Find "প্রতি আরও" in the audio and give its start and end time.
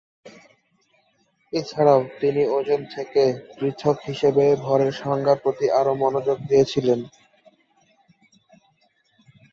5.43-5.93